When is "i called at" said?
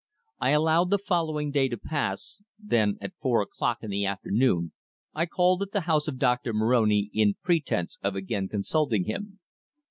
5.13-5.73